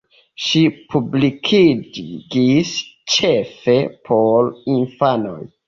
Ŝi 0.43 0.61
publikigis 0.93 2.73
ĉefe 3.17 3.79
por 4.11 4.53
infanoj. 4.81 5.41